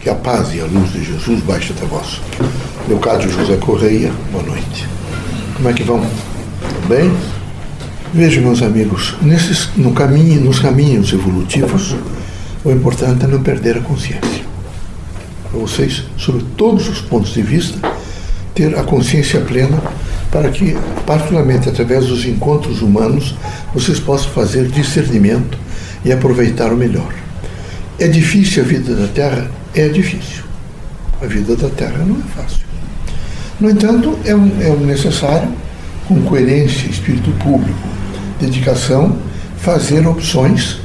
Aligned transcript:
Que 0.00 0.08
a 0.08 0.14
paz 0.14 0.54
e 0.54 0.60
a 0.62 0.64
luz 0.64 0.94
de 0.94 1.04
Jesus 1.04 1.42
baixe 1.42 1.74
até 1.74 1.84
vós. 1.84 2.22
Leocádio 2.88 3.30
José 3.30 3.58
Correia, 3.58 4.10
boa 4.32 4.42
noite. 4.42 4.88
Como 5.54 5.68
é 5.68 5.74
que 5.74 5.82
vão? 5.82 6.00
Tudo 6.00 6.88
bem? 6.88 7.14
Vejam, 8.14 8.44
meus 8.44 8.62
amigos, 8.62 9.14
nesses, 9.20 9.68
no 9.76 9.92
caminho, 9.92 10.40
nos 10.40 10.58
caminhos 10.58 11.12
evolutivos, 11.12 11.94
o 12.64 12.70
importante 12.70 13.26
é 13.26 13.28
não 13.28 13.42
perder 13.42 13.76
a 13.76 13.82
consciência. 13.82 14.42
Para 15.50 15.60
vocês, 15.60 16.04
sobre 16.16 16.46
todos 16.56 16.88
os 16.88 17.02
pontos 17.02 17.34
de 17.34 17.42
vista, 17.42 17.78
ter 18.54 18.78
a 18.78 18.82
consciência 18.82 19.42
plena 19.42 19.82
para 20.32 20.48
que, 20.48 20.78
particularmente 21.04 21.68
através 21.68 22.06
dos 22.06 22.24
encontros 22.24 22.80
humanos, 22.80 23.34
vocês 23.74 24.00
possam 24.00 24.30
fazer 24.30 24.66
discernimento 24.68 25.58
e 26.06 26.10
aproveitar 26.10 26.72
o 26.72 26.76
melhor. 26.76 27.12
É 27.98 28.08
difícil 28.08 28.62
a 28.62 28.66
vida 28.66 28.94
da 28.94 29.06
Terra? 29.06 29.59
É 29.74 29.88
difícil. 29.88 30.44
A 31.22 31.26
vida 31.26 31.54
da 31.54 31.68
Terra 31.68 32.04
não 32.04 32.16
é 32.16 32.42
fácil. 32.42 32.66
No 33.60 33.70
entanto, 33.70 34.18
é, 34.24 34.30
é 34.30 34.76
necessário, 34.76 35.48
com 36.08 36.20
coerência, 36.22 36.88
espírito 36.88 37.30
público, 37.32 37.88
dedicação, 38.40 39.16
fazer 39.58 40.06
opções 40.08 40.78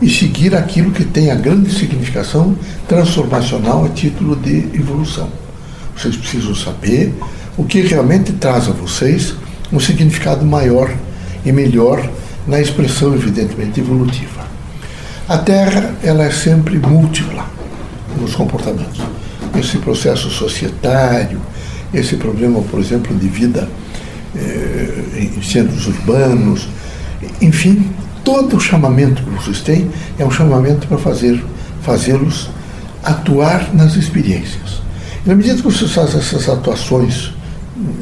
e 0.00 0.08
seguir 0.08 0.54
aquilo 0.54 0.92
que 0.92 1.04
tem 1.04 1.30
a 1.30 1.34
grande 1.34 1.70
significação 1.74 2.56
transformacional 2.88 3.84
a 3.84 3.88
título 3.90 4.34
de 4.36 4.70
evolução. 4.74 5.28
Vocês 5.94 6.16
precisam 6.16 6.54
saber 6.54 7.12
o 7.56 7.64
que 7.64 7.82
realmente 7.82 8.32
traz 8.32 8.66
a 8.66 8.72
vocês 8.72 9.34
um 9.70 9.78
significado 9.78 10.44
maior 10.44 10.90
e 11.44 11.52
melhor 11.52 12.08
na 12.46 12.60
expressão, 12.60 13.14
evidentemente, 13.14 13.80
evolutiva. 13.80 14.42
A 15.28 15.36
Terra 15.38 15.94
ela 16.02 16.24
é 16.24 16.30
sempre 16.30 16.78
múltipla 16.78 17.61
nos 18.22 18.34
comportamentos. 18.34 19.00
Esse 19.58 19.78
processo 19.78 20.30
societário, 20.30 21.40
esse 21.92 22.16
problema, 22.16 22.60
por 22.62 22.80
exemplo, 22.80 23.14
de 23.14 23.28
vida 23.28 23.68
eh, 24.34 25.28
em 25.36 25.42
centros 25.42 25.86
urbanos, 25.86 26.68
enfim, 27.40 27.90
todo 28.24 28.56
o 28.56 28.60
chamamento 28.60 29.22
que 29.22 29.30
vocês 29.30 29.60
têm 29.60 29.90
é 30.18 30.24
um 30.24 30.30
chamamento 30.30 30.86
para 30.86 30.98
fazer 30.98 31.42
fazê-los 31.82 32.48
atuar 33.02 33.74
nas 33.74 33.96
experiências. 33.96 34.80
E 35.24 35.28
na 35.28 35.34
medida 35.34 35.56
que 35.56 35.62
vocês 35.62 35.90
fazem 35.90 36.20
essas 36.20 36.48
atuações 36.48 37.32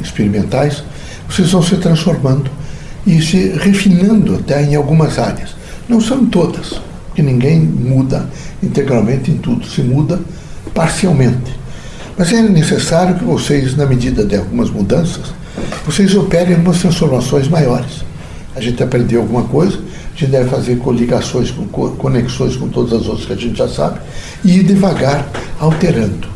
experimentais, 0.02 0.84
vocês 1.28 1.50
vão 1.50 1.62
se 1.62 1.76
transformando 1.76 2.50
e 3.06 3.20
se 3.22 3.48
refinando 3.58 4.36
até 4.36 4.62
em 4.62 4.74
algumas 4.74 5.18
áreas. 5.18 5.50
Não 5.88 6.00
são 6.00 6.26
todas, 6.26 6.80
porque 7.06 7.22
ninguém 7.22 7.60
muda 7.60 8.28
integralmente 8.62 9.30
em 9.30 9.36
tudo, 9.36 9.66
se 9.66 9.82
muda 9.82 10.20
parcialmente. 10.74 11.58
Mas 12.16 12.32
é 12.32 12.42
necessário 12.42 13.16
que 13.16 13.24
vocês, 13.24 13.76
na 13.76 13.86
medida 13.86 14.24
de 14.24 14.36
algumas 14.36 14.70
mudanças, 14.70 15.32
vocês 15.86 16.14
operem 16.14 16.54
algumas 16.54 16.78
transformações 16.78 17.48
maiores. 17.48 18.04
A 18.54 18.60
gente 18.60 18.82
aprendeu 18.82 19.22
alguma 19.22 19.44
coisa, 19.44 19.78
a 19.78 20.18
gente 20.18 20.30
deve 20.30 20.50
fazer 20.50 20.76
coligações, 20.76 21.52
conexões 21.98 22.56
com 22.56 22.68
todas 22.68 22.92
as 22.92 23.06
outras 23.06 23.26
que 23.26 23.32
a 23.32 23.36
gente 23.36 23.56
já 23.56 23.68
sabe, 23.68 24.00
e 24.44 24.58
ir 24.58 24.64
devagar 24.64 25.26
alterando. 25.58 26.28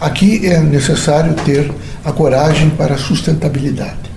Aqui 0.00 0.46
é 0.46 0.60
necessário 0.60 1.34
ter 1.44 1.72
a 2.04 2.12
coragem 2.12 2.70
para 2.70 2.94
a 2.94 2.98
sustentabilidade 2.98 4.07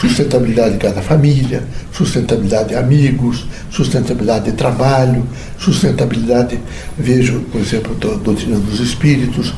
sustentabilidade 0.00 0.72
de 0.72 0.78
cada 0.78 1.00
família, 1.00 1.62
sustentabilidade 1.92 2.70
de 2.70 2.74
amigos, 2.74 3.46
sustentabilidade 3.70 4.46
de 4.46 4.52
trabalho, 4.52 5.26
sustentabilidade, 5.58 6.58
vejo, 6.98 7.40
por 7.52 7.60
exemplo, 7.60 7.96
a 8.02 8.16
doutrina 8.16 8.58
dos 8.58 8.80
espíritos, 8.80 9.54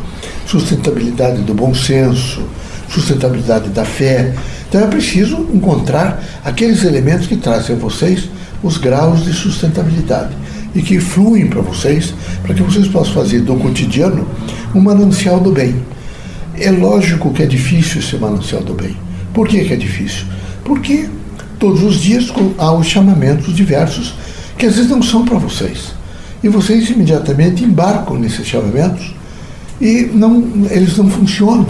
sustentabilidade 0.47 1.43
do 1.43 1.55
bom 1.55 1.75
senso, 1.75 2.43
sustentabilidade 2.89 3.71
da 3.71 3.85
fé. 3.85 4.35
Então 4.69 4.81
é 4.81 4.87
preciso 4.87 5.47
encontrar 5.53 6.23
aqueles 6.45 6.85
elementos 6.85 7.27
que 7.27 7.37
trazem 7.37 7.77
a 7.77 7.79
vocês 7.79 8.29
os 8.63 8.79
graus 8.79 9.25
de 9.25 9.33
sustentabilidade 9.33 10.35
e 10.75 10.83
que 10.83 11.01
fluem 11.01 11.47
para 11.47 11.61
vocês, 11.63 12.15
para 12.43 12.55
que 12.55 12.63
vocês 12.63 12.87
possam 12.89 13.15
fazer 13.15 13.41
do 13.41 13.57
cotidiano 13.57 14.29
um 14.75 14.81
manancial 14.81 15.41
do 15.41 15.51
bem. 15.51 15.77
É 16.59 16.71
lógico 16.71 17.33
que 17.33 17.43
é 17.43 17.47
difícil 17.47 18.01
esse 18.01 18.17
manancial 18.17 18.63
do 18.63 18.75
bem. 18.75 19.06
Por 19.37 19.47
que, 19.47 19.63
que 19.65 19.75
é 19.75 19.77
difícil? 19.77 20.25
Porque 20.65 21.11
todos 21.59 21.83
os 21.83 21.97
dias 21.97 22.33
há 22.57 22.73
os 22.73 22.87
chamamentos 22.87 23.55
diversos 23.55 24.15
que 24.57 24.65
às 24.65 24.77
vezes 24.77 24.91
não 24.91 25.03
são 25.03 25.27
para 25.27 25.37
vocês. 25.37 25.93
E 26.43 26.49
vocês 26.49 26.89
imediatamente 26.89 27.63
embarcam 27.63 28.19
nesses 28.19 28.47
chamamentos 28.47 29.15
e 29.79 30.11
não, 30.11 30.43
eles 30.71 30.97
não 30.97 31.11
funcionam, 31.11 31.69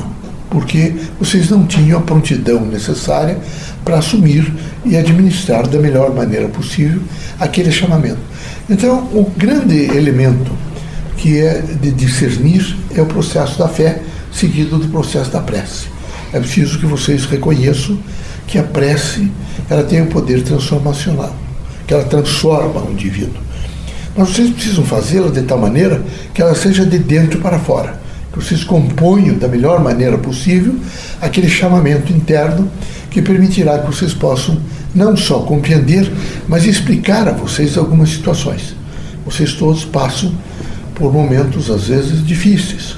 porque 0.48 0.94
vocês 1.18 1.50
não 1.50 1.66
tinham 1.66 1.98
a 1.98 2.02
prontidão 2.02 2.64
necessária 2.64 3.36
para 3.84 3.98
assumir 3.98 4.48
e 4.84 4.96
administrar 4.96 5.66
da 5.66 5.80
melhor 5.80 6.14
maneira 6.14 6.46
possível 6.46 7.02
aquele 7.40 7.72
chamamento. 7.72 8.20
Então, 8.70 9.08
o 9.12 9.28
grande 9.36 9.86
elemento 9.86 10.52
que 11.16 11.40
é 11.40 11.62
de 11.62 11.90
discernir 11.90 12.76
é 12.94 13.02
o 13.02 13.06
processo 13.06 13.58
da 13.58 13.66
fé, 13.66 14.02
seguido 14.30 14.78
do 14.78 14.86
processo 14.86 15.32
da 15.32 15.40
prece. 15.40 15.95
É 16.32 16.40
preciso 16.40 16.78
que 16.78 16.86
vocês 16.86 17.24
reconheçam 17.24 17.98
que 18.46 18.58
a 18.58 18.62
prece 18.62 19.30
ela 19.68 19.82
tem 19.82 20.02
um 20.02 20.06
poder 20.06 20.42
transformacional, 20.42 21.34
que 21.86 21.94
ela 21.94 22.04
transforma 22.04 22.80
o 22.80 22.92
indivíduo. 22.92 23.40
Mas 24.16 24.30
vocês 24.30 24.50
precisam 24.50 24.84
fazê-la 24.84 25.30
de 25.30 25.42
tal 25.42 25.58
maneira 25.58 26.02
que 26.32 26.40
ela 26.40 26.54
seja 26.54 26.86
de 26.86 26.98
dentro 26.98 27.40
para 27.40 27.58
fora, 27.58 28.00
que 28.32 28.42
vocês 28.42 28.64
componham 28.64 29.36
da 29.36 29.48
melhor 29.48 29.82
maneira 29.82 30.16
possível 30.16 30.74
aquele 31.20 31.48
chamamento 31.48 32.12
interno 32.12 32.70
que 33.10 33.20
permitirá 33.20 33.78
que 33.78 33.86
vocês 33.86 34.14
possam 34.14 34.60
não 34.94 35.16
só 35.16 35.40
compreender, 35.40 36.10
mas 36.48 36.64
explicar 36.64 37.28
a 37.28 37.32
vocês 37.32 37.76
algumas 37.76 38.10
situações. 38.10 38.74
Vocês 39.24 39.52
todos 39.52 39.84
passam 39.84 40.32
por 40.94 41.12
momentos 41.12 41.70
às 41.70 41.88
vezes 41.88 42.26
difíceis. 42.26 42.96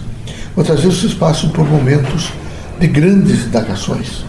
Outras 0.56 0.82
vezes 0.82 1.00
vocês 1.00 1.14
passam 1.14 1.50
por 1.50 1.68
momentos 1.68 2.32
de 2.78 2.86
grandes 2.86 3.46
indagações. 3.46 4.24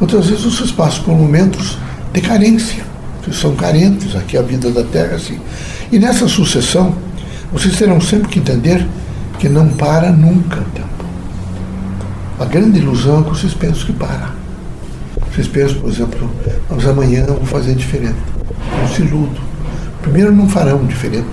Outras 0.00 0.26
vezes 0.26 0.44
vocês 0.44 0.72
passam 0.72 1.04
por 1.04 1.14
momentos 1.14 1.78
de 2.12 2.20
carência. 2.20 2.84
Vocês 3.22 3.36
são 3.36 3.54
carentes, 3.54 4.16
aqui 4.16 4.36
a 4.36 4.42
vida 4.42 4.70
da 4.70 4.82
Terra 4.82 5.14
assim. 5.14 5.38
E 5.90 5.98
nessa 5.98 6.26
sucessão, 6.26 6.94
vocês 7.52 7.76
terão 7.76 8.00
sempre 8.00 8.28
que 8.28 8.38
entender 8.38 8.86
que 9.38 9.48
não 9.48 9.68
para 9.68 10.10
nunca 10.10 10.60
o 10.60 10.64
tempo. 10.64 10.88
A 12.40 12.44
grande 12.44 12.78
ilusão 12.78 13.20
é 13.20 13.22
que 13.24 13.30
vocês 13.30 13.54
pensam 13.54 13.86
que 13.86 13.92
para. 13.92 14.30
Vocês 15.30 15.46
pensam, 15.46 15.80
por 15.80 15.90
exemplo, 15.90 16.30
mas 16.68 16.86
amanhã 16.86 17.24
eu 17.28 17.34
vou 17.34 17.46
fazer 17.46 17.74
diferente. 17.74 18.18
Não 18.80 18.88
se 18.88 19.02
iludam. 19.02 19.42
Primeiro 20.02 20.32
não 20.32 20.48
farão 20.48 20.84
diferente, 20.84 21.28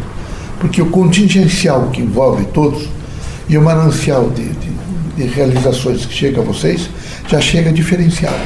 porque 0.60 0.82
o 0.82 0.86
contingencial 0.92 1.90
que 1.90 2.02
envolve 2.02 2.46
todos 2.54 2.88
e 3.48 3.58
o 3.58 3.62
manancial 3.62 4.30
de, 4.30 4.48
de 4.50 4.69
de 5.28 5.34
realizações 5.34 6.06
que 6.06 6.14
chega 6.14 6.40
a 6.40 6.44
vocês 6.44 6.90
já 7.28 7.42
chega 7.42 7.72
diferenciado. 7.72 8.40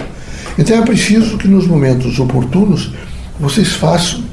Então 0.57 0.77
é 0.77 0.81
preciso 0.81 1.37
que 1.37 1.47
nos 1.47 1.67
momentos 1.67 2.19
oportunos 2.19 2.91
vocês 3.39 3.73
façam 3.73 4.23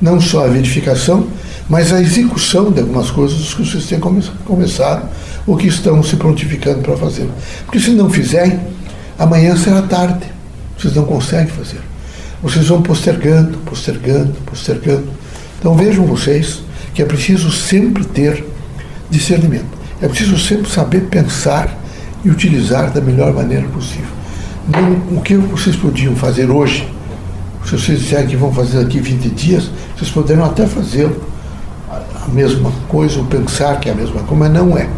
não 0.00 0.20
só 0.20 0.44
a 0.44 0.48
verificação, 0.48 1.28
mas 1.68 1.92
a 1.92 2.00
execução 2.00 2.70
de 2.70 2.80
algumas 2.80 3.10
coisas 3.10 3.54
que 3.54 3.64
vocês 3.64 3.86
têm 3.86 4.00
come 4.00 4.22
começado 4.44 5.08
ou 5.46 5.56
que 5.56 5.68
estão 5.68 6.02
se 6.02 6.16
prontificando 6.16 6.80
para 6.80 6.96
fazer. 6.96 7.28
Porque 7.64 7.78
se 7.78 7.90
não 7.90 8.10
fizerem, 8.10 8.58
amanhã 9.18 9.56
será 9.56 9.82
tarde. 9.82 10.26
Vocês 10.78 10.94
não 10.94 11.04
conseguem 11.04 11.48
fazer. 11.48 11.80
Vocês 12.42 12.68
vão 12.68 12.80
postergando, 12.82 13.58
postergando, 13.58 14.32
postergando. 14.46 15.08
Então 15.58 15.74
vejam 15.74 16.06
vocês 16.06 16.62
que 16.94 17.02
é 17.02 17.04
preciso 17.04 17.50
sempre 17.50 18.04
ter 18.04 18.44
discernimento. 19.10 19.78
É 20.00 20.08
preciso 20.08 20.38
sempre 20.38 20.70
saber 20.70 21.02
pensar 21.02 21.79
e 22.24 22.30
utilizar 22.30 22.90
da 22.90 23.00
melhor 23.00 23.32
maneira 23.32 23.66
possível. 23.68 24.10
Não, 24.68 25.18
o 25.18 25.22
que 25.22 25.36
vocês 25.36 25.74
podiam 25.74 26.14
fazer 26.14 26.50
hoje, 26.50 26.86
se 27.64 27.78
vocês 27.78 28.00
disserem 28.00 28.26
que 28.26 28.36
vão 28.36 28.52
fazer 28.52 28.82
daqui 28.82 29.00
20 29.00 29.28
dias, 29.30 29.70
vocês 29.96 30.10
poderão 30.10 30.44
até 30.44 30.66
fazer 30.66 31.10
a 31.90 32.28
mesma 32.28 32.70
coisa 32.88 33.18
ou 33.18 33.24
pensar 33.24 33.80
que 33.80 33.88
é 33.88 33.92
a 33.92 33.94
mesma 33.94 34.22
coisa, 34.22 34.36
mas 34.36 34.52
não 34.52 34.76
é. 34.76 34.88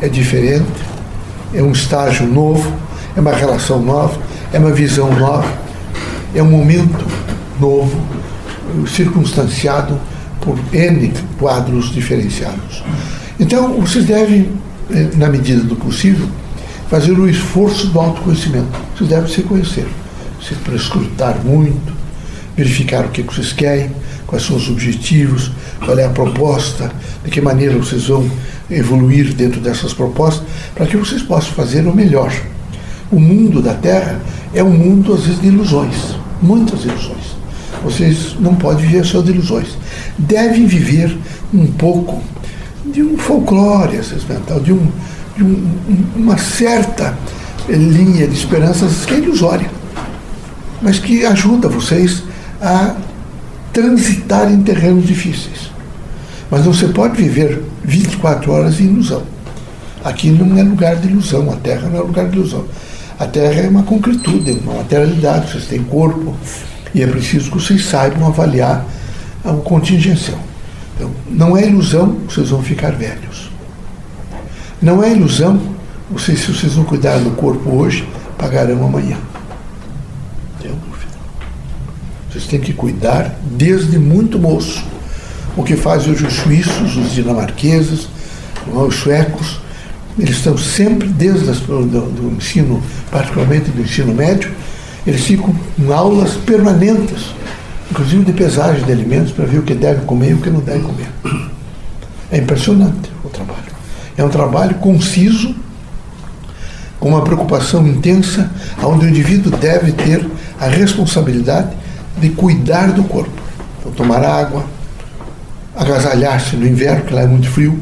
É 0.00 0.08
diferente, 0.08 0.66
é 1.52 1.62
um 1.62 1.72
estágio 1.72 2.26
novo, 2.26 2.72
é 3.16 3.20
uma 3.20 3.32
relação 3.32 3.80
nova, 3.80 4.18
é 4.52 4.58
uma 4.58 4.70
visão 4.70 5.12
nova, 5.12 5.46
é 6.34 6.42
um 6.42 6.50
momento 6.50 7.04
novo, 7.60 8.00
circunstanciado 8.86 9.98
por 10.40 10.58
N 10.72 11.12
quadros 11.38 11.92
diferenciados. 11.92 12.82
Então, 13.38 13.80
vocês 13.80 14.04
devem, 14.04 14.50
eh, 14.90 15.10
na 15.16 15.28
medida 15.28 15.62
do 15.62 15.76
possível, 15.76 16.26
fazer 16.92 17.18
o 17.18 17.26
esforço 17.26 17.86
do 17.86 17.98
autoconhecimento. 17.98 18.78
Vocês 18.94 19.08
devem 19.08 19.26
se 19.26 19.42
conhecer, 19.44 19.88
se 20.46 20.54
prescrutar 20.56 21.42
muito, 21.42 21.90
verificar 22.54 23.06
o 23.06 23.08
que 23.08 23.22
vocês 23.22 23.50
querem, 23.50 23.90
quais 24.26 24.44
são 24.44 24.56
os 24.56 24.68
objetivos, 24.68 25.50
qual 25.82 25.98
é 25.98 26.04
a 26.04 26.10
proposta, 26.10 26.92
de 27.24 27.30
que 27.30 27.40
maneira 27.40 27.78
vocês 27.78 28.08
vão 28.08 28.30
evoluir 28.70 29.32
dentro 29.32 29.58
dessas 29.58 29.94
propostas 29.94 30.46
para 30.74 30.84
que 30.84 30.98
vocês 30.98 31.22
possam 31.22 31.52
fazer 31.54 31.86
o 31.86 31.96
melhor. 31.96 32.30
O 33.10 33.18
mundo 33.18 33.62
da 33.62 33.72
Terra 33.72 34.20
é 34.52 34.62
um 34.62 34.72
mundo, 34.72 35.14
às 35.14 35.22
vezes, 35.22 35.40
de 35.40 35.46
ilusões, 35.46 35.96
muitas 36.42 36.84
ilusões. 36.84 37.36
Vocês 37.82 38.36
não 38.38 38.54
podem 38.54 38.84
viver 38.84 39.06
só 39.06 39.22
de 39.22 39.30
ilusões. 39.30 39.78
Devem 40.18 40.66
viver 40.66 41.16
um 41.54 41.66
pouco 41.68 42.22
de 42.84 43.02
um 43.02 43.16
folclore 43.16 43.98
mental, 44.28 44.60
de, 44.60 44.74
um, 44.74 44.88
de 45.36 45.44
um, 45.44 45.78
uma 46.16 46.36
certa 46.38 47.16
linha 47.68 48.26
de 48.26 48.34
esperanças 48.34 49.04
que 49.04 49.14
é 49.14 49.18
ilusória, 49.18 49.70
mas 50.80 50.98
que 50.98 51.24
ajuda 51.24 51.68
vocês 51.68 52.22
a 52.60 52.96
transitar 53.72 54.50
em 54.50 54.62
terrenos 54.62 55.06
difíceis. 55.06 55.70
Mas 56.50 56.64
você 56.64 56.88
pode 56.88 57.16
viver 57.16 57.62
24 57.82 58.52
horas 58.52 58.80
em 58.80 58.84
ilusão. 58.84 59.22
Aqui 60.04 60.30
não 60.30 60.58
é 60.58 60.62
lugar 60.62 60.96
de 60.96 61.08
ilusão, 61.08 61.50
a 61.50 61.56
Terra 61.56 61.88
não 61.88 61.98
é 61.98 62.02
lugar 62.02 62.28
de 62.28 62.36
ilusão. 62.36 62.66
A 63.18 63.26
Terra 63.26 63.62
é 63.62 63.68
uma 63.68 63.84
concretude, 63.84 64.50
é 64.50 64.54
uma 64.54 64.74
materialidade, 64.74 65.50
vocês 65.50 65.66
têm 65.66 65.82
corpo, 65.84 66.36
e 66.94 67.02
é 67.02 67.06
preciso 67.06 67.50
que 67.50 67.58
vocês 67.58 67.84
saibam 67.84 68.26
avaliar 68.26 68.84
a 69.44 69.52
contingencial. 69.52 70.40
Então, 70.96 71.10
não 71.30 71.56
é 71.56 71.66
ilusão, 71.66 72.18
vocês 72.28 72.50
vão 72.50 72.62
ficar 72.62 72.92
velhos. 72.92 73.31
Não 74.82 75.02
é 75.02 75.12
ilusão, 75.12 75.60
vocês, 76.10 76.40
se 76.40 76.52
vocês 76.52 76.76
não 76.76 76.84
cuidarem 76.84 77.22
do 77.22 77.30
corpo 77.30 77.70
hoje, 77.70 78.08
pagarão 78.36 78.84
amanhã. 78.84 79.16
Vocês 82.28 82.46
têm 82.46 82.60
que 82.60 82.72
cuidar 82.72 83.38
desde 83.44 83.98
muito 83.98 84.38
moço. 84.38 84.82
O 85.56 85.62
que 85.62 85.76
fazem 85.76 86.12
hoje 86.12 86.26
os 86.26 86.32
suíços, 86.32 86.96
os 86.96 87.12
dinamarqueses, 87.12 88.08
os 88.66 88.94
suecos, 88.96 89.60
eles 90.18 90.36
estão 90.36 90.56
sempre, 90.56 91.08
desde 91.08 91.48
as, 91.50 91.60
do, 91.60 91.84
do 91.84 92.34
ensino, 92.36 92.82
particularmente 93.10 93.70
do 93.70 93.82
ensino 93.82 94.14
médio, 94.14 94.50
eles 95.06 95.24
ficam 95.24 95.54
em 95.78 95.92
aulas 95.92 96.32
permanentes, 96.32 97.34
inclusive 97.90 98.24
de 98.24 98.32
pesagem 98.32 98.82
de 98.84 98.92
alimentos, 98.92 99.32
para 99.32 99.44
ver 99.44 99.58
o 99.58 99.62
que 99.62 99.74
deve 99.74 100.04
comer 100.06 100.30
e 100.30 100.34
o 100.34 100.38
que 100.38 100.50
não 100.50 100.60
deve 100.60 100.80
comer. 100.80 101.08
É 102.30 102.38
impressionante 102.38 103.10
o 103.22 103.28
trabalho. 103.28 103.61
É 104.16 104.24
um 104.24 104.28
trabalho 104.28 104.74
conciso, 104.76 105.54
com 107.00 107.08
uma 107.08 107.22
preocupação 107.22 107.86
intensa, 107.86 108.50
onde 108.82 109.06
o 109.06 109.08
indivíduo 109.08 109.50
deve 109.56 109.92
ter 109.92 110.24
a 110.60 110.68
responsabilidade 110.68 111.70
de 112.18 112.28
cuidar 112.30 112.92
do 112.92 113.02
corpo. 113.04 113.42
Então, 113.80 113.92
tomar 113.92 114.22
água, 114.24 114.64
agasalhar-se 115.74 116.54
no 116.56 116.66
inverno, 116.66 117.04
que 117.04 117.14
lá 117.14 117.22
é 117.22 117.26
muito 117.26 117.48
frio, 117.48 117.80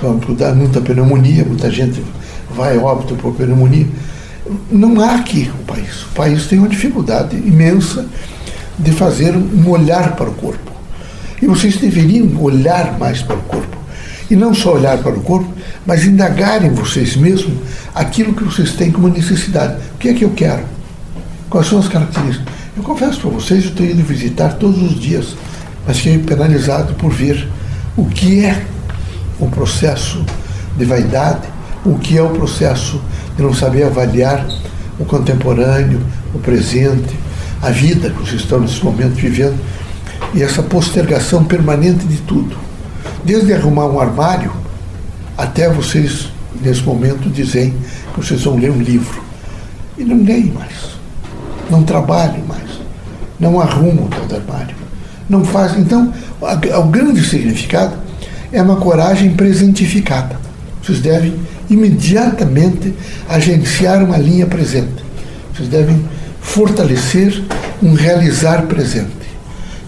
para 0.00 0.34
dar 0.34 0.54
muita 0.54 0.80
pneumonia, 0.80 1.44
muita 1.44 1.70
gente 1.70 2.02
vai 2.50 2.76
óbito 2.76 3.14
por 3.14 3.34
pneumonia. 3.34 3.86
Não 4.70 5.00
há 5.00 5.14
aqui 5.14 5.50
o 5.60 5.64
país. 5.64 6.02
O 6.02 6.08
país 6.08 6.46
tem 6.46 6.58
uma 6.58 6.68
dificuldade 6.68 7.36
imensa 7.36 8.06
de 8.78 8.90
fazer 8.90 9.36
um 9.36 9.68
olhar 9.68 10.16
para 10.16 10.28
o 10.28 10.34
corpo. 10.34 10.72
E 11.40 11.46
vocês 11.46 11.76
deveriam 11.76 12.28
olhar 12.40 12.98
mais 12.98 13.22
para 13.22 13.36
o 13.36 13.42
corpo. 13.42 13.81
E 14.32 14.34
não 14.34 14.54
só 14.54 14.72
olhar 14.76 14.96
para 14.96 15.12
o 15.12 15.20
corpo, 15.20 15.52
mas 15.84 16.06
indagar 16.06 16.64
em 16.64 16.70
vocês 16.70 17.16
mesmos 17.16 17.52
aquilo 17.94 18.32
que 18.32 18.42
vocês 18.42 18.72
têm 18.72 18.90
como 18.90 19.06
necessidade. 19.08 19.74
O 19.94 19.98
que 19.98 20.08
é 20.08 20.14
que 20.14 20.24
eu 20.24 20.30
quero? 20.30 20.62
Quais 21.50 21.66
são 21.66 21.78
as 21.78 21.86
características? 21.86 22.50
Eu 22.74 22.82
confesso 22.82 23.20
para 23.20 23.28
vocês, 23.28 23.66
eu 23.66 23.72
tenho 23.72 23.90
ido 23.90 24.02
visitar 24.02 24.54
todos 24.54 24.82
os 24.82 24.98
dias, 24.98 25.36
mas 25.86 25.98
fiquei 25.98 26.16
penalizado 26.16 26.94
por 26.94 27.12
ver 27.12 27.46
o 27.94 28.06
que 28.06 28.42
é 28.42 28.64
o 29.38 29.48
processo 29.48 30.24
de 30.78 30.84
vaidade, 30.86 31.46
o 31.84 31.98
que 31.98 32.16
é 32.16 32.22
o 32.22 32.30
processo 32.30 33.02
de 33.36 33.42
não 33.42 33.52
saber 33.52 33.82
avaliar 33.82 34.48
o 34.98 35.04
contemporâneo, 35.04 36.00
o 36.32 36.38
presente, 36.38 37.14
a 37.60 37.68
vida 37.68 38.08
que 38.08 38.18
vocês 38.18 38.40
estão 38.40 38.60
nesse 38.60 38.82
momento 38.82 39.12
vivendo 39.12 39.58
e 40.32 40.42
essa 40.42 40.62
postergação 40.62 41.44
permanente 41.44 42.06
de 42.06 42.16
tudo. 42.22 42.71
Desde 43.24 43.52
arrumar 43.52 43.86
um 43.86 44.00
armário 44.00 44.52
até 45.38 45.68
vocês, 45.68 46.28
nesse 46.60 46.82
momento, 46.82 47.30
dizem 47.30 47.74
que 48.12 48.20
vocês 48.20 48.42
vão 48.42 48.56
ler 48.56 48.70
um 48.70 48.80
livro. 48.80 49.22
E 49.96 50.04
não 50.04 50.24
leem 50.24 50.46
mais. 50.46 50.96
Não 51.70 51.82
trabalhem 51.82 52.42
mais. 52.44 52.80
Não 53.38 53.60
arrumam 53.60 54.06
o 54.06 54.08
tal 54.08 54.38
armário. 54.38 54.74
Não 55.28 55.44
fazem. 55.44 55.80
Então, 55.80 56.12
o 56.40 56.82
grande 56.84 57.24
significado 57.24 57.96
é 58.52 58.60
uma 58.60 58.76
coragem 58.76 59.34
presentificada. 59.34 60.36
Vocês 60.82 61.00
devem 61.00 61.34
imediatamente 61.70 62.92
agenciar 63.28 64.02
uma 64.02 64.18
linha 64.18 64.46
presente. 64.46 65.04
Vocês 65.54 65.68
devem 65.68 66.04
fortalecer 66.40 67.42
um 67.82 67.94
realizar 67.94 68.62
presente. 68.62 69.22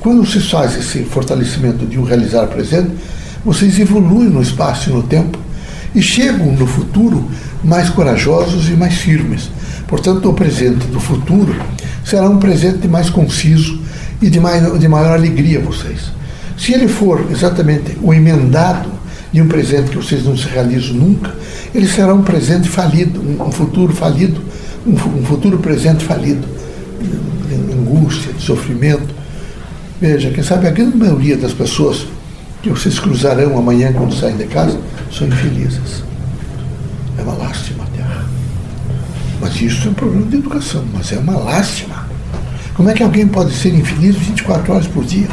Quando 0.00 0.25
vocês 0.25 0.48
fazem 0.50 0.81
esse 0.81 1.02
fortalecimento 1.02 1.84
de 1.84 1.98
um 1.98 2.04
realizar 2.04 2.46
presente, 2.46 2.90
vocês 3.44 3.79
evoluem 3.79 4.31
no 4.31 4.41
espaço 4.41 4.91
e 4.91 4.93
no 4.93 5.02
tempo 5.02 5.38
e 5.94 6.02
chegam 6.02 6.52
no 6.52 6.67
futuro 6.67 7.29
mais 7.62 7.91
corajosos 7.91 8.69
e 8.69 8.73
mais 8.73 8.94
firmes. 8.94 9.50
Portanto, 9.87 10.29
o 10.29 10.35
presente 10.35 10.87
do 10.87 10.99
futuro 10.99 11.55
será 12.05 12.29
um 12.29 12.38
presente 12.38 12.88
mais 12.88 13.11
conciso 13.11 13.81
e 14.20 14.31
de, 14.31 14.41
mais, 14.41 14.79
de 14.79 14.88
maior 14.88 15.12
alegria 15.12 15.58
a 15.58 15.62
vocês. 15.62 16.12
Se 16.56 16.73
ele 16.73 16.88
for 16.88 17.26
exatamente 17.31 17.96
o 18.02 18.12
emendado 18.14 18.88
de 19.32 19.43
um 19.43 19.49
presente 19.49 19.91
que 19.91 19.96
vocês 19.96 20.25
não 20.25 20.37
se 20.37 20.49
realizam 20.49 20.94
nunca, 20.94 21.35
ele 21.75 21.88
será 21.88 22.14
um 22.14 22.23
presente 22.23 22.69
falido, 22.69 23.20
um 23.20 23.50
futuro 23.50 23.93
falido, 23.93 24.41
um, 24.87 24.96
futuro 25.25 25.58
presente 25.58 26.05
falido, 26.05 26.46
de 27.49 27.73
angústia, 27.73 28.32
de 28.32 28.43
sofrimento. 28.43 29.14
Veja, 30.00 30.31
quem 30.31 30.43
sabe 30.43 30.69
a 30.69 30.70
grande 30.70 30.96
maioria 30.96 31.37
das 31.37 31.52
pessoas 31.52 32.06
que 32.64 32.70
vocês 32.70 32.99
cruzarão 32.99 33.58
amanhã 33.58 33.93
quando 33.93 34.14
saem 34.14 34.38
de 34.38 34.46
casa 34.46 34.81
são 35.12 35.28
infelizes. 35.28 36.02
É 37.19 37.22
uma 37.22 37.34
lástima 37.34 37.84
terra. 37.94 38.25
Mas 39.38 39.61
isso 39.61 39.87
é 39.87 39.90
um 39.90 39.94
problema 39.94 40.26
de 40.26 40.37
educação, 40.38 40.82
mas 40.94 41.12
é 41.12 41.19
uma 41.19 41.37
lástima. 41.37 42.06
Como 42.75 42.88
é 42.88 42.94
que 42.94 43.02
alguém 43.02 43.28
pode 43.28 43.55
ser 43.55 43.75
infeliz 43.75 44.16
24 44.16 44.72
horas 44.72 44.87
por 44.87 45.05
dia? 45.05 45.28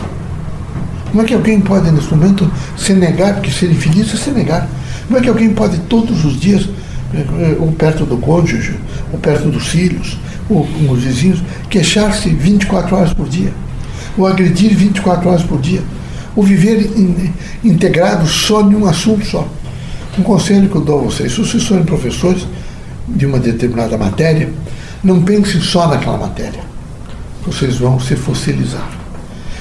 Como 1.10 1.24
é 1.24 1.26
que 1.26 1.34
alguém 1.34 1.62
pode, 1.62 1.90
nesse 1.90 2.14
momento, 2.14 2.52
se 2.78 2.94
negar, 2.94 3.36
porque 3.36 3.50
ser 3.50 3.72
infeliz 3.72 4.14
é 4.14 4.18
se 4.18 4.32
negar. 4.32 4.68
Como 5.08 5.18
é 5.18 5.22
que 5.22 5.30
alguém 5.30 5.52
pode 5.52 5.78
todos 5.82 6.26
os 6.26 6.38
dias, 6.38 6.68
eh, 7.14 7.56
ou 7.60 7.72
perto 7.72 8.06
do 8.06 8.18
cônjuge, 8.18 8.76
ou 9.14 9.20
perto 9.20 9.50
dos 9.50 9.68
filhos, 9.68 10.18
ou 10.50 10.68
com 10.68 10.92
os 10.92 11.02
vizinhos, 11.02 11.42
queixar-se 11.70 12.30
24 12.30 12.94
horas 12.94 13.14
por 13.14 13.30
dia, 13.30 13.54
ou 14.18 14.28
agredir 14.28 14.76
24 14.76 15.30
horas 15.30 15.44
por 15.44 15.60
dia, 15.62 15.82
ou 16.36 16.44
viver 16.44 16.82
in, 16.98 17.34
integrado 17.64 18.28
só 18.28 18.62
em 18.62 18.76
um 18.76 18.86
assunto 18.86 19.26
só? 19.26 19.48
Um 20.18 20.24
conselho 20.24 20.70
que 20.70 20.76
eu 20.76 20.82
dou 20.82 21.00
a 21.00 21.04
vocês: 21.04 21.32
se 21.32 21.40
vocês 21.40 21.64
forem 21.66 21.84
professores 21.84 22.46
de 23.08 23.26
uma 23.26 23.40
determinada 23.40 23.98
matéria, 23.98 24.50
não 25.04 25.22
pensem 25.22 25.62
só 25.62 25.88
naquela 25.88 26.18
matéria. 26.18 26.62
Vocês 27.46 27.78
vão 27.78 28.00
se 28.00 28.16
fossilizar. 28.16 28.88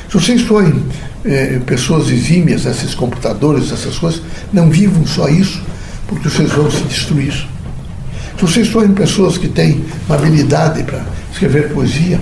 Se 0.09 0.15
vocês 0.15 0.43
forem 0.43 0.83
é, 1.25 1.59
pessoas 1.61 2.11
exímias, 2.11 2.67
esses 2.67 2.95
computadores, 2.95 3.73
essas 3.73 3.99
coisas, 3.99 4.23
não 4.53 4.69
vivam 4.71 5.07
só 5.07 5.29
isso, 5.29 5.63
porque 6.07 6.29
vocês 6.29 6.51
vão 6.51 6.71
se 6.71 6.83
destruir. 6.85 7.33
Se 7.33 8.43
vocês 8.43 8.69
forem 8.69 8.93
pessoas 8.93 9.39
que 9.39 9.49
têm 9.49 9.85
uma 10.07 10.17
habilidade 10.17 10.83
para 10.83 11.05
escrever 11.33 11.73
poesia, 11.73 12.21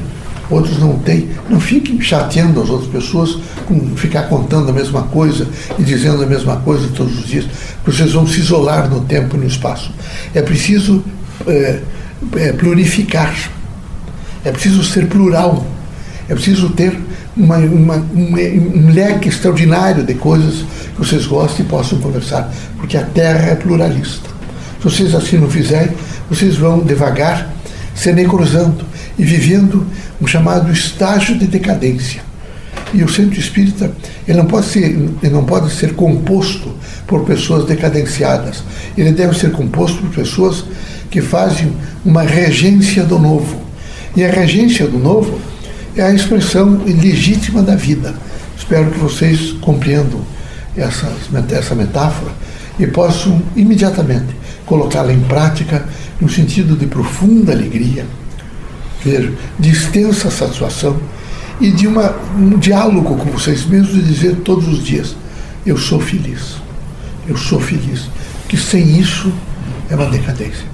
outros 0.50 0.78
não 0.78 0.98
têm, 0.98 1.28
não 1.48 1.60
fiquem 1.60 2.00
chateando 2.00 2.60
as 2.62 2.68
outras 2.68 2.90
pessoas 2.90 3.38
com 3.66 3.96
ficar 3.96 4.24
contando 4.24 4.70
a 4.70 4.72
mesma 4.72 5.02
coisa 5.02 5.46
e 5.78 5.82
dizendo 5.82 6.22
a 6.22 6.26
mesma 6.26 6.56
coisa 6.56 6.88
todos 6.94 7.18
os 7.18 7.26
dias, 7.26 7.46
vocês 7.84 8.12
vão 8.12 8.26
se 8.26 8.40
isolar 8.40 8.88
no 8.88 9.00
tempo 9.02 9.36
e 9.36 9.40
no 9.40 9.46
espaço. 9.46 9.92
É 10.34 10.42
preciso 10.42 11.04
é, 11.46 11.80
é, 12.36 12.52
plurificar, 12.52 13.34
é 14.44 14.50
preciso 14.50 14.82
ser 14.84 15.06
plural, 15.06 15.66
é 16.28 16.34
preciso 16.34 16.70
ter 16.70 16.98
uma, 17.36 17.56
uma, 17.58 17.96
um 17.96 18.90
leque 18.92 19.28
extraordinário 19.28 20.04
de 20.04 20.14
coisas 20.14 20.64
que 20.94 20.98
vocês 20.98 21.26
gostem 21.26 21.64
e 21.64 21.68
possam 21.68 21.98
conversar, 22.00 22.52
porque 22.76 22.96
a 22.96 23.04
Terra 23.04 23.50
é 23.50 23.54
pluralista. 23.54 24.28
Se 24.78 24.84
vocês 24.84 25.14
assim 25.14 25.38
não 25.38 25.48
fizerem, 25.48 25.92
vocês 26.28 26.56
vão 26.56 26.80
devagar 26.80 27.48
se 27.94 28.12
necrosando 28.12 28.84
e 29.18 29.24
vivendo 29.24 29.84
um 30.20 30.26
chamado 30.26 30.72
estágio 30.72 31.38
de 31.38 31.46
decadência. 31.46 32.22
E 32.92 33.02
o 33.02 33.08
centro 33.08 33.38
espírita 33.38 33.90
ele 34.26 34.38
não 34.38 34.46
pode 34.46 34.66
ser, 34.66 34.84
ele 34.84 35.32
não 35.32 35.44
pode 35.44 35.72
ser 35.72 35.94
composto 35.94 36.74
por 37.06 37.24
pessoas 37.24 37.64
decadenciadas. 37.64 38.62
Ele 38.96 39.12
deve 39.12 39.38
ser 39.38 39.52
composto 39.52 39.98
por 39.98 40.10
pessoas 40.10 40.64
que 41.10 41.20
fazem 41.20 41.72
uma 42.04 42.22
regência 42.22 43.04
do 43.04 43.18
novo. 43.18 43.60
E 44.16 44.24
a 44.24 44.30
regência 44.30 44.86
do 44.86 44.98
novo 44.98 45.38
é 45.96 46.02
a 46.02 46.12
expressão 46.12 46.82
legítima 46.84 47.62
da 47.62 47.74
vida. 47.74 48.14
Espero 48.56 48.90
que 48.90 48.98
vocês 48.98 49.52
compreendam 49.60 50.20
essa, 50.76 51.12
essa 51.50 51.74
metáfora 51.74 52.32
e 52.78 52.86
posso 52.86 53.40
imediatamente 53.56 54.36
colocá-la 54.64 55.12
em 55.12 55.20
prática 55.20 55.84
no 56.20 56.28
sentido 56.28 56.76
de 56.76 56.86
profunda 56.86 57.52
alegria, 57.52 58.04
vejo, 59.04 59.34
de 59.58 59.70
extensa 59.70 60.30
satisfação 60.30 60.98
e 61.60 61.70
de 61.70 61.86
uma, 61.86 62.14
um 62.36 62.58
diálogo 62.58 63.16
com 63.16 63.30
vocês 63.30 63.64
mesmos 63.66 63.96
e 63.96 64.02
dizer 64.02 64.36
todos 64.36 64.68
os 64.68 64.84
dias: 64.84 65.16
eu 65.66 65.76
sou 65.76 66.00
feliz, 66.00 66.56
eu 67.26 67.36
sou 67.36 67.60
feliz. 67.60 68.08
Que 68.48 68.56
sem 68.56 68.98
isso 68.98 69.30
é 69.90 69.94
uma 69.94 70.06
decadência. 70.06 70.64